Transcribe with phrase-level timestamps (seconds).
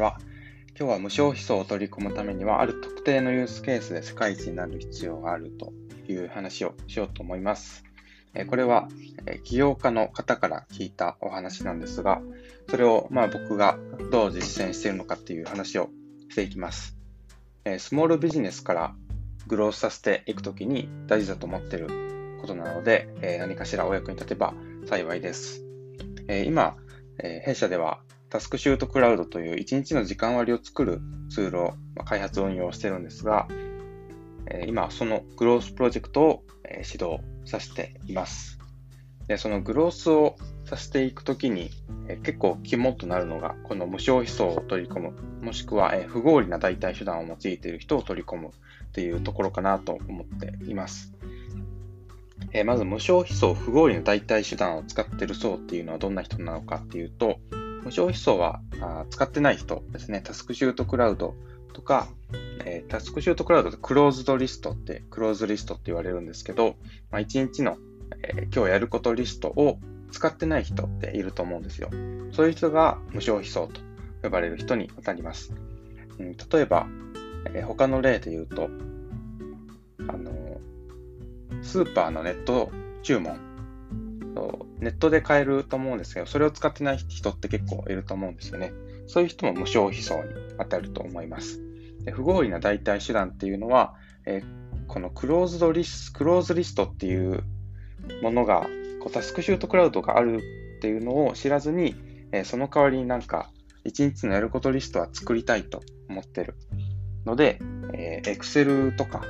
[0.00, 0.16] ちは。
[0.78, 5.74] 今日は無償悲想を取り込むためには、ある特定のユースケースで世界一になる必要があると
[6.08, 7.84] いう話をしようと思います。
[8.48, 8.88] これは
[9.44, 12.22] 起業家の方から聞いたお話なんですが、
[12.70, 13.78] それをまあ僕が
[14.10, 15.90] どう実践しているのかっていう話を
[16.30, 16.96] していきます。
[17.78, 18.94] スモールビジネスから
[19.48, 24.54] グロースさせていくときに大事だと思っていることなので、何かしらお役に立てば
[24.86, 25.62] 幸いです。
[26.46, 26.76] 今、
[27.18, 33.48] 弊社ではタスクシュートクラウドという1日の時間割を作るツールを開発運用してるんですが、
[34.66, 38.58] 今そのグロースプロジェクトを指導させています。
[39.26, 41.70] でそのグロースをさせていくときに
[42.22, 48.50] 結構肝となるのがこの無償悲想を取り込むもしくは不合理な代替手段を用いている人を取り込む
[48.92, 51.14] というところかなと思っています。
[52.64, 57.38] まず無償悲想不合理な代替手段を使っている層っていうのはどんな人なのかっていうと
[57.82, 60.20] 無償思想はあ使ってない人ですね。
[60.22, 61.34] タスクシュートクラウド
[61.72, 62.08] とか、
[62.64, 66.76] えー、タスクシュートクラウドでクローズドリストって、クローズリストって言われるんですけど、
[67.10, 67.76] まあ、1日の、
[68.22, 69.78] えー、今日やることリストを
[70.10, 71.90] 使ってない人っていると思うんですよ。
[72.32, 73.80] そういう人が無償思想と
[74.22, 75.54] 呼ばれる人に当たります。
[76.18, 76.86] うん、例えば、
[77.54, 78.68] えー、他の例で言うと、
[80.08, 80.60] あの
[81.62, 82.70] スーパーのネット
[83.02, 83.38] 注文
[84.80, 88.72] ネットで買えると思うんですけど、それを使ってない人って結構いると思うんですよね。
[89.06, 91.60] そういう人も無償悲想に当たると思います。
[92.04, 93.94] で不合理な代替手段っていうのは、
[94.26, 97.42] えー、このクローズドリスクローズリストっていう
[98.22, 98.66] ものが、
[99.00, 100.36] こうタスクシュートクラウドがある
[100.78, 101.94] っていうのを知らずに、
[102.32, 103.50] えー、その代わりになんか、
[103.84, 106.54] 1日のやることリストは作りたいと思ってる
[107.24, 107.58] ので、
[107.94, 109.22] えー、Excel とか、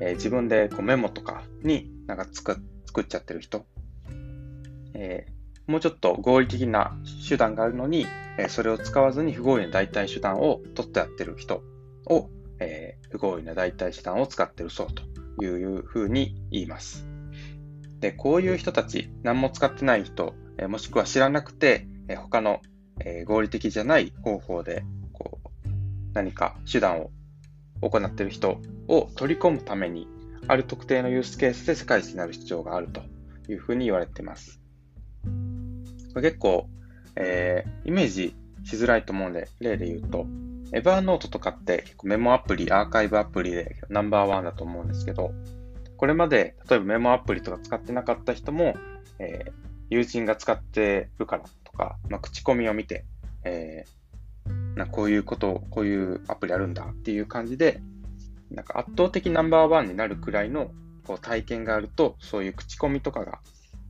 [0.00, 3.64] えー、自分でこうメモとかになんか作作っちゃってる人
[4.94, 6.96] えー、もうちょっと合理的な
[7.28, 8.06] 手段があるのに、
[8.38, 11.62] えー、それを使わずに不合理な代替手段を取ってやってる人
[12.06, 12.30] を、
[12.60, 15.02] えー、不合理な代替手段を使ってるそうと
[15.44, 17.06] いうふうに言います。
[18.00, 22.60] で、こういう人たち、何も使ってない人、えもしくは知らなくて、え他の、
[23.00, 25.68] え合理的じゃない方法でこう
[26.12, 27.10] 何か手段を
[27.80, 30.06] 行っている人を取り込むために、
[30.46, 33.02] ある特定のユースケースで世界一になる必要があると
[33.50, 34.63] いうふうに言われています。
[36.20, 36.68] 結構、
[37.16, 40.26] えー、イメージしづらいと思うので、例で言うと、
[40.72, 45.32] エバーノートとかって結構メモアプリ、アーカイブアプリでナンバーワンだと思うんですけど、
[45.96, 48.74] これまで例えばメモアプリとか使ってなかった人も、
[49.18, 49.52] えー、
[49.90, 53.04] 友人が使ってるからとか、まあ、口コミを見て、
[53.44, 57.80] えー、なこういうこと、こういうアプリあるんだっていう感じで、
[58.50, 60.70] なんか圧倒的ナンバーワンになるくらいの
[61.06, 63.38] こう体験があると、そういう口コミとかが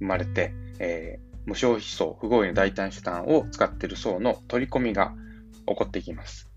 [0.00, 5.12] 生まれて、えー、無償費層、不合意の代替手段を使っている層の取り込みが
[5.66, 6.48] 起こっていきます。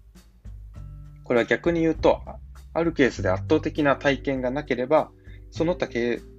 [1.23, 2.22] これは逆に言うと、
[2.73, 5.12] あるケースで圧倒的な体験がなければ、
[5.50, 5.88] その他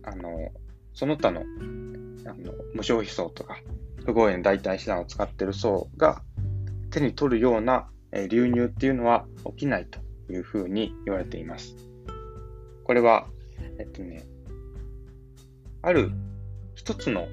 [0.04, 0.52] あの
[0.92, 3.58] その他のあの無償費層とか、
[4.04, 6.22] 不合意の代替手段を使っている層が
[6.90, 7.88] 手に取るような
[8.30, 9.98] 流入っていうのは起きないと
[10.32, 11.74] いうふうに言われています。
[12.84, 13.26] これは、
[13.78, 14.24] えっとね、
[15.82, 16.12] ある
[16.74, 17.26] 一つの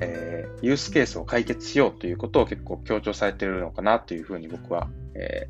[0.00, 5.48] えー、ユースケースを解決しようということを結構強調されているのかなというふうに僕は、え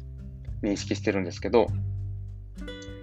[0.62, 1.66] ー、認識してるんですけど、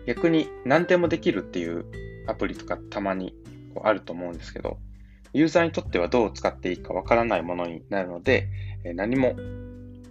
[0.08, 1.86] 逆に何でもできるっていう
[2.28, 3.36] アプリとかたまに
[3.74, 4.78] こうあると思うんですけど、
[5.34, 8.48] ユーザーにとってはどう使っていいかわからないものになるので、
[8.84, 9.36] え、何も、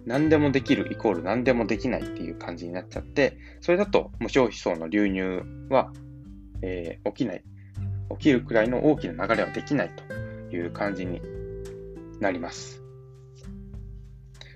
[0.05, 5.91] 何でもできるイコール何でもできないっていう感じになっちゃって、それだと無償費層の流入は、
[6.61, 7.43] えー、起きない。
[8.11, 10.03] 起きるくらいの大きな流れはできないと
[10.55, 11.21] いう感じに
[12.19, 12.81] なります。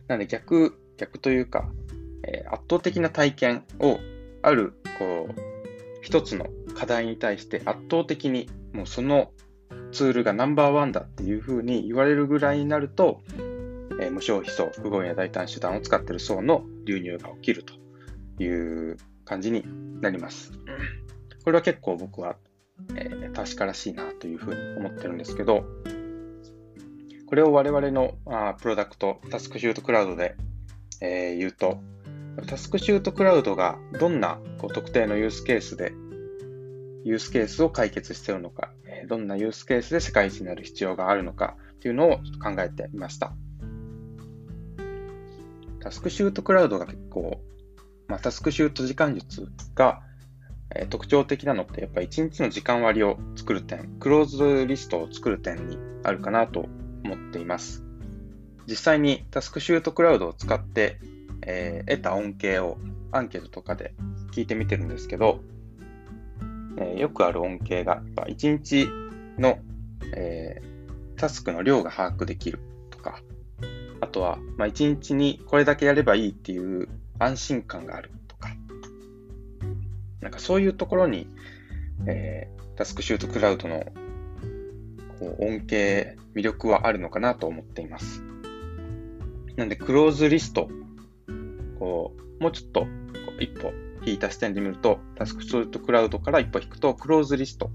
[0.08, 1.70] なので逆、逆というか、
[2.24, 4.00] えー、圧倒的な体験を
[4.42, 5.36] ある、こう、
[6.02, 9.32] 一つの課題に対して圧倒的にもうその
[9.92, 13.22] ツールがナンバーワンだっていうふうに言われるぐらいになると、
[14.02, 17.74] えー、無償費層、不合や大胆手段を使っている層の流入が起きると
[18.44, 19.64] いう感じに
[20.02, 20.54] なります。
[21.44, 22.36] これは結構僕は
[22.96, 25.66] えー、確からしいなというふうに思ってるんですけど、
[27.28, 30.36] これを我々のあプロダクト、 TaskChute Cloud で、
[31.02, 31.80] えー、言うと、
[32.48, 35.94] TaskChute Cloud がどんなこう特定のユースケースで、
[37.04, 38.72] ユースケースを解決しているのか、
[39.08, 43.34] どんなユースケースで世界一になる必要があるのかというのを考えてみました。
[45.80, 47.42] TaskChute Cloud が結構、
[48.08, 50.02] まあ、 TaskChute 時間術が
[50.76, 56.66] え特徴的なのってやっぱり1日の時間割を作る点、クローズリストを作る点にあるかなと
[57.04, 57.84] 思っています。
[58.68, 61.00] 実際にタスクシュートクラウドを使って
[61.46, 62.78] えー、得た恩恵を
[63.12, 63.94] アンケートとかで
[64.32, 65.40] 聞いてみてるんですけど、
[66.78, 68.88] えー、よくある恩恵が、1日
[69.38, 69.60] の、
[70.16, 73.22] えー、タスクの量が把握できるとか、
[74.02, 76.88] あとは、まあ、1日にこれだけやればいいっていう
[77.18, 78.12] 安心感がある、
[80.22, 81.28] なんかそういうところに、
[82.08, 83.86] えー、タスクシュートクラウドの
[85.20, 88.24] こう恩恵、魅力はあるのかなと思っています。
[89.58, 90.70] なんで、クローズリスト、
[91.78, 92.88] こう、もうちょっと
[93.40, 93.74] 一歩
[94.06, 97.70] 引いた視点で見ると、タスクシュートクラウドから一歩引くと、クローズリスト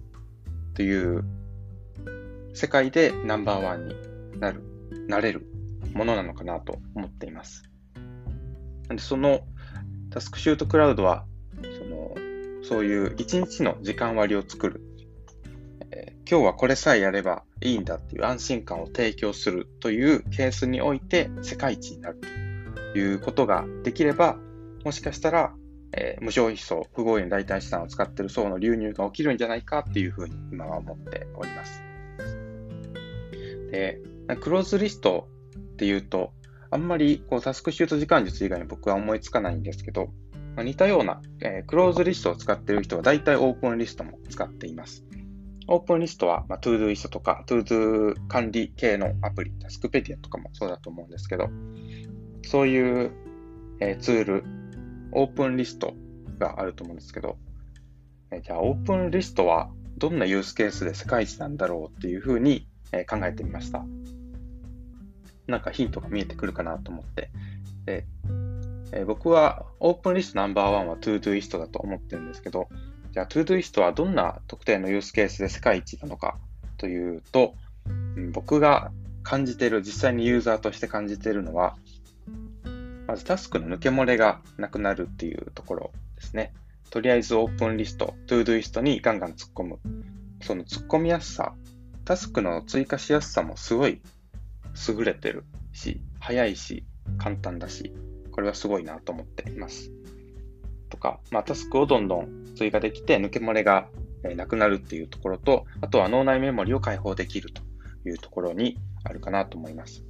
[0.72, 1.24] という
[2.54, 3.94] 世界でナンバーワンに
[4.40, 4.62] なる、
[5.08, 5.46] なれる
[5.92, 7.64] ものなのかなと思っています。
[8.88, 9.40] なんで、その
[10.10, 11.26] タスクシュートクラウドは、
[12.68, 14.80] そういう一日の時間割を作る
[15.94, 22.20] え今日はこれさえやればいいんだっていう安心感を提供するというケースにおいて世界一になる
[22.92, 24.36] ということができれば、
[24.84, 25.54] もしかしたら、
[25.92, 31.82] えー、無消費層、不合理な代替資産を使っている層の流入が起きるんじゃないかっていうふうに今は思っております。
[33.70, 34.00] で、
[34.40, 35.28] クローズリスト
[35.58, 36.32] っていうと、
[36.70, 40.08] あんまりこう TaskChute 時間術以外に僕は思いつかないんですけど、
[40.56, 45.04] ま、似たような、えー、クローズリストを使っている人は大体オープンリストも使っています。
[45.66, 51.48] オープンリストは、まあ、 Todoist とか、 ToDo 管理系のアプリ、タスクペディアとかもそうだと思うんですけど、
[52.42, 53.12] そういう、
[53.80, 54.44] えー、ツール、
[55.12, 55.94] オープンリスト
[56.38, 57.38] があると思うんですけど、
[58.30, 63.84] えー、じゃあオープンリストはどんなユースケースで世界一なんだろうっていうふうに、え、考えてみました。
[65.46, 67.30] なんかヒントが見えてくるかなと思って。
[67.86, 68.43] えー、
[68.96, 72.68] え僕はオープンリストナンバーワンは Todoist だと思ってるんですけど、
[73.12, 76.36] じゃあ、 Todoist はどんな特定のユースケースで世界一なのか
[76.78, 77.54] というと、
[78.32, 78.92] 僕が
[79.22, 81.76] 感じてる、実際にユーザーとして感じてるのは、
[83.06, 86.52] まずタスクの抜け漏れがなくなるっていうところですね。
[86.90, 89.78] とりあえずオープンリスト、 Todoist にガンガン突っ込む。
[90.40, 91.54] その突っ込みやすさ、
[92.04, 94.00] タスクの追加しやすさもすごい
[94.88, 96.84] 優れてるし、早いし、
[97.18, 97.92] 簡単だし、
[98.34, 99.92] これはすごいなと思っています。
[100.90, 103.88] とか、まあ、タスクをどんどん追加できて抜け漏れが
[104.24, 107.62] なくなるっていうところと、あとは脳内メモリを開放できると
[108.08, 110.02] いうところにあるかなと思います。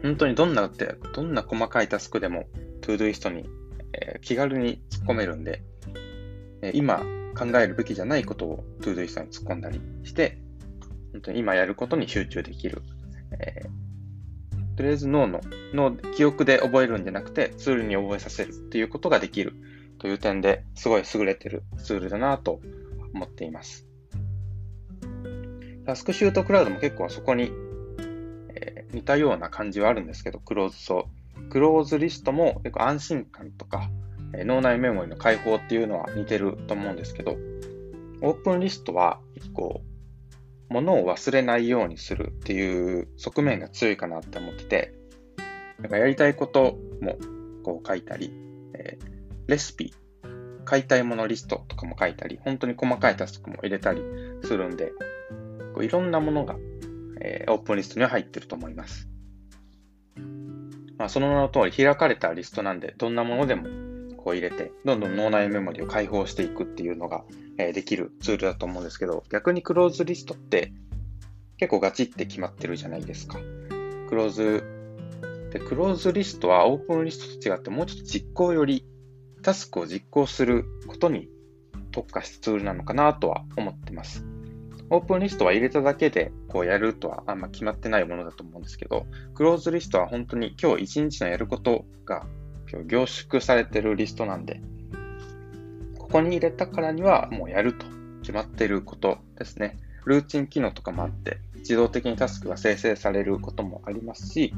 [0.00, 0.70] 本当にどんな、
[1.12, 2.44] どんな細かいタスクでも、
[2.82, 3.48] Todoist に、
[3.94, 5.64] え、気軽に突っ込めるんで、
[6.62, 6.98] え、今
[7.36, 10.38] 考えるべきじゃないことを Todoist に突っ込んだりして、
[11.10, 12.80] 本当に今やることに集中できる、
[13.40, 13.81] えー
[14.76, 15.40] とりあえず脳の、
[15.74, 19.54] 脳、記憶で覚えるんじゃなくて、ツールに覚えさせるっていうことができる
[19.98, 22.60] という点ですごい優れてるツールだなと
[23.14, 23.86] 思っています。
[25.84, 27.52] TaskChute Cloud も結構そこに、
[28.54, 31.08] えー、似たような感じはあるんですけど、クローズそ
[31.38, 31.48] う。
[31.50, 33.90] クローズリストも結構安心感とか、
[34.34, 37.36] えー、脳内メモリの解放っていうのは似てると思うんですけど、
[38.22, 39.82] オープンリストは結構
[40.72, 44.94] ものを忘れないようにするっていう側面が強いかなって思ってて、
[45.78, 47.18] なんかやりたいことも
[47.62, 48.32] こう書いたり、
[48.74, 49.06] えー、
[49.46, 49.92] レシピ、
[50.64, 54.00] 買いたいものリストとかも書いたり、本当に細かいタスクも入れたり
[54.42, 54.92] するんで、
[55.74, 56.56] こういろんなものが、
[57.20, 59.08] えー、オープンリストには入ってると思います。
[60.98, 63.91] まあ、その名の通り開かれたリストなんで、どんなものでも
[64.22, 67.24] こう入れて、どんどん脳内メモリを解放していくっていうのが、
[67.58, 70.72] えできるツールだと思うんですけど、逆にクローズリストって
[71.58, 73.38] 結構ガチって決まってるじゃないですか。
[74.08, 74.64] クローズ、
[75.52, 78.86] で、クローズリストはオープンリストと違ってもうちょっと実行より
[79.42, 81.28] タスクを実行することに
[81.90, 84.24] 特化したツールなのかなとは思ってます。
[84.90, 92.26] オープンリストは入れただけでこうやるとはあんま決まってないものだと思うんですけど、クローズリストは本当に今日一日のやることが
[92.86, 94.60] 凝縮されてるリストなんで、
[95.98, 97.86] ここに入れたからにはもうやると
[98.20, 99.78] 決まってることですね。
[100.04, 104.52] ルーチン機能とかもあって、自動的にタスクが生成されることもありますし、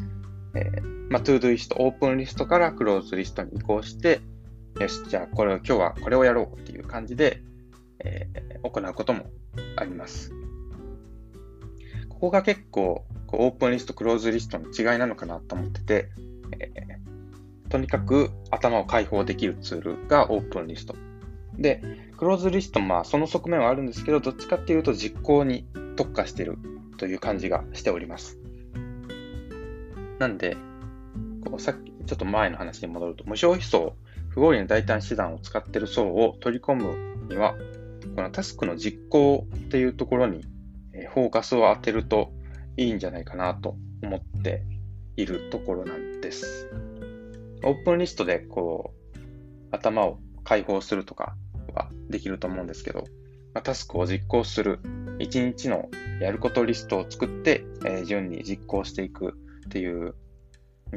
[0.55, 4.21] えー、まあ、 ToDo リスト、オープンリストからクローズリストに移行して、
[4.81, 7.43] よし、じゃあこれを今日はこれをやろうっていう感じで、
[8.01, 9.27] えー、行うことも
[9.77, 10.33] あります。
[12.09, 16.11] ここが結構オープンリスト、クローズリストの違いなのかなと思ってて、
[16.59, 17.14] えー、
[17.75, 20.95] とにかく頭を解放できるツールがオープンリスト。
[21.59, 21.83] で、
[22.17, 25.67] クローズリストもまあその側面はあるんですけど、どっちかっていうと実行に
[25.97, 26.57] 特化してる
[26.99, 28.39] という感じがしております。
[30.21, 30.57] なんで、
[31.45, 33.97] こうさっきちょっと前の話に戻ると、無消費層、
[34.29, 37.57] 不合理な代替手段を使ってる層を取り込むには、
[38.15, 40.45] このタスクの実行っていうところに
[41.13, 42.31] フォーカスを当てると
[42.77, 44.63] いいんじゃないかなと思って
[45.17, 46.71] いるところなんです。
[47.65, 49.19] オープンリストでこう、
[49.71, 51.37] 頭を解放するとか
[51.75, 53.05] はできると思うんですけど、
[53.55, 54.81] ま、タスクを実行する、
[55.19, 55.89] 一日の
[56.21, 59.35] やることリストを作って、え、順に実行していく
[59.67, 60.15] っていう、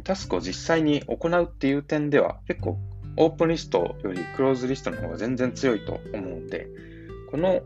[0.03, 2.77] タスクを実際に行うっていう点では、結構
[3.17, 6.67] オープンリストよりクローズリストの方が全然強いと思うんで、
[7.31, 7.61] この、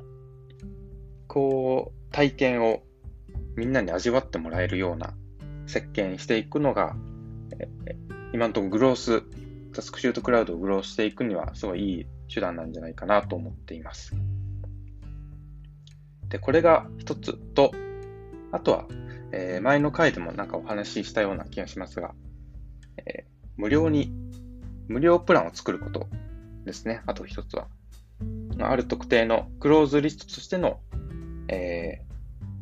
[1.27, 2.83] こう、体験を
[3.55, 5.13] みんなに味わってもらえるような
[5.67, 6.95] 設計にしていくのが、
[8.33, 9.23] 今のところグロース、
[9.73, 14.13] タスクシュートクラウドをグロースしていくにはすごいいい手段なんじゃないかなと思っています。
[16.29, 17.71] で、これが一つと、
[18.51, 18.85] あとは、
[19.33, 22.13] えー、前の回でもなんかお話ししたような気がしますが、
[23.05, 23.25] えー、
[23.57, 24.11] 無料に、
[24.87, 26.07] 無料プランを作ること
[26.65, 27.01] ですね。
[27.05, 27.67] あと一つは。
[28.59, 30.79] ある特定のクローズリストとしての、
[31.47, 32.01] え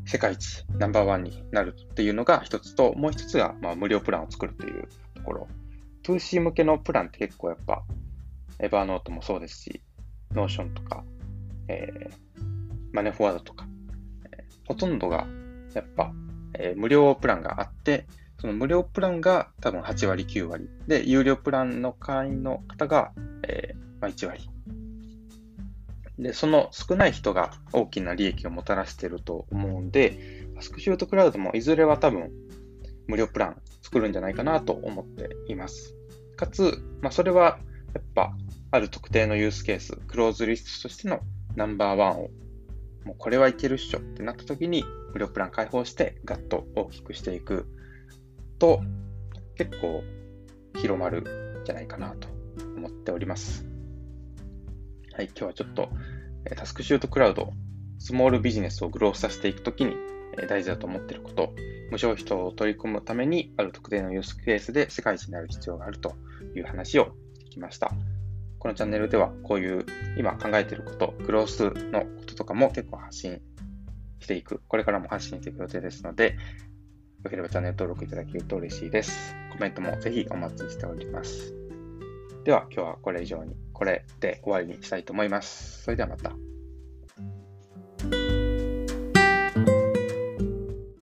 [0.06, 4.88] ー、世界一ナンバーワンになるっていうのが一つと、もう一つが、まあ、無料プランを作るという
[5.20, 5.48] ところ。
[6.04, 7.84] 2C 向けのプランって結構やっぱ、
[8.60, 9.82] Evernote もそうですし、
[10.34, 11.04] Notion とか、
[11.68, 12.44] えー、
[12.92, 13.68] マネフォワードとか、
[14.32, 15.28] えー、ほとんどが
[15.74, 16.12] やっぱ、
[16.54, 18.06] えー、無料プランがあって、
[18.40, 20.70] その無料プランが多分8割、9割。
[20.88, 23.12] で、有料プランの会員の方が、
[23.48, 24.50] えーまあ、1割。
[26.18, 32.32] で、その少ない人が大きな利益をもたらしていると思うんで、スクシュートクラウドもいずれは多分
[33.08, 35.96] 無料プラン作るんじゃないかなと思っています。
[36.36, 37.58] かつ、まあ、それは
[37.96, 38.32] やっぱ
[38.70, 41.22] ある特定のユースケース、クローズリストとしての
[41.56, 42.30] ナンバーワンを
[43.04, 47.66] もうこれはいけるっしょってなった時に無料プラン開放してガッと大きくしていく
[48.60, 48.82] と
[49.56, 50.04] 結構
[50.76, 52.28] 広まるんじゃないかなと
[52.78, 53.66] 思っております。
[55.14, 55.90] はい、今日はちょっと
[56.56, 57.52] タスクシュートクラウド、
[57.98, 59.96] スモールビジネスをグロースさせていくときに
[60.48, 61.54] 大事だと思っていること、
[61.92, 66.16] 無償人を取り込むためにある特定のユースケースで世界一になる必要があると
[66.56, 67.92] いう話をしてきました。
[68.60, 69.86] このチャンネルではこういう
[70.18, 73.42] 今考えていること、グロースのこととかも結構発信
[74.20, 76.38] していく、これからも発信していく予定ですので、
[77.24, 79.36] よければチャンネル登録いただけると嬉しいです。
[79.52, 81.54] コメントもぜひお待ちしております。
[82.44, 85.84] では今日はこれ以上に、これで終わりにしたいと思います。
[85.84, 86.49] それではまた。